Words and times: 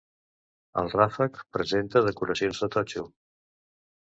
El 0.81 0.87
ràfec 0.93 1.37
presenta 1.57 2.03
decoracions 2.09 2.63
de 2.65 2.71
totxo. 2.77 3.05